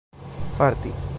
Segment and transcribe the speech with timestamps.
[0.55, 0.93] farti